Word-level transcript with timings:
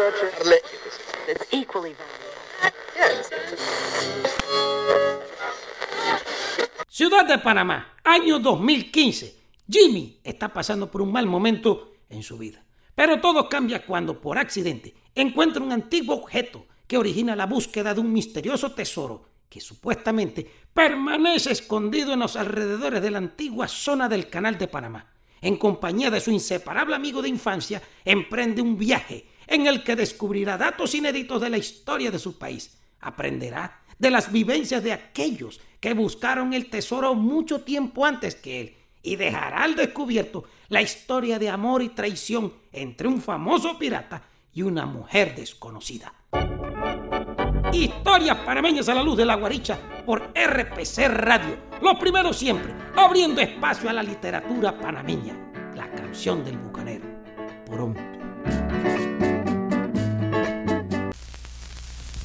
It's 0.00 1.46
equally 1.50 1.94
Ciudad 6.88 7.26
de 7.26 7.36
Panamá, 7.38 7.96
año 8.02 8.38
2015. 8.38 9.36
Jimmy 9.68 10.18
está 10.24 10.50
pasando 10.50 10.90
por 10.90 11.02
un 11.02 11.12
mal 11.12 11.26
momento 11.26 11.92
en 12.08 12.22
su 12.22 12.38
vida. 12.38 12.64
Pero 12.94 13.20
todo 13.20 13.46
cambia 13.48 13.84
cuando, 13.84 14.18
por 14.18 14.38
accidente, 14.38 14.94
encuentra 15.14 15.62
un 15.62 15.72
antiguo 15.72 16.14
objeto 16.16 16.66
que 16.86 16.96
origina 16.96 17.36
la 17.36 17.44
búsqueda 17.44 17.92
de 17.92 18.00
un 18.00 18.10
misterioso 18.10 18.72
tesoro 18.72 19.26
que 19.50 19.60
supuestamente 19.60 20.50
permanece 20.72 21.52
escondido 21.52 22.14
en 22.14 22.20
los 22.20 22.36
alrededores 22.36 23.02
de 23.02 23.10
la 23.10 23.18
antigua 23.18 23.68
zona 23.68 24.08
del 24.08 24.30
Canal 24.30 24.56
de 24.56 24.68
Panamá. 24.68 25.12
En 25.42 25.56
compañía 25.56 26.10
de 26.10 26.20
su 26.20 26.30
inseparable 26.30 26.94
amigo 26.94 27.20
de 27.22 27.28
infancia, 27.28 27.82
emprende 28.04 28.62
un 28.62 28.78
viaje 28.78 29.26
en 29.50 29.66
el 29.66 29.82
que 29.82 29.96
descubrirá 29.96 30.56
datos 30.56 30.94
inéditos 30.94 31.40
de 31.42 31.50
la 31.50 31.58
historia 31.58 32.10
de 32.10 32.18
su 32.18 32.38
país. 32.38 32.78
Aprenderá 33.00 33.82
de 33.98 34.10
las 34.10 34.32
vivencias 34.32 34.82
de 34.82 34.92
aquellos 34.92 35.60
que 35.80 35.92
buscaron 35.92 36.54
el 36.54 36.70
tesoro 36.70 37.14
mucho 37.14 37.62
tiempo 37.62 38.06
antes 38.06 38.36
que 38.36 38.60
él 38.60 38.76
y 39.02 39.16
dejará 39.16 39.64
al 39.64 39.74
descubierto 39.74 40.44
la 40.68 40.80
historia 40.80 41.38
de 41.38 41.50
amor 41.50 41.82
y 41.82 41.90
traición 41.90 42.54
entre 42.72 43.08
un 43.08 43.20
famoso 43.20 43.78
pirata 43.78 44.22
y 44.52 44.62
una 44.62 44.86
mujer 44.86 45.34
desconocida. 45.34 46.14
Historias 47.72 48.38
panameñas 48.38 48.88
a 48.88 48.94
la 48.94 49.02
luz 49.02 49.16
de 49.16 49.24
la 49.24 49.36
guaricha 49.36 49.78
por 50.04 50.32
RPC 50.34 51.08
Radio. 51.08 51.56
Lo 51.82 51.98
primero 51.98 52.32
siempre, 52.32 52.74
abriendo 52.96 53.40
espacio 53.40 53.90
a 53.90 53.92
la 53.92 54.02
literatura 54.02 54.78
panameña. 54.78 55.36
La 55.74 55.90
canción 55.92 56.44
del 56.44 56.58
bucanero. 56.58 57.06
Pronto. 57.66 58.09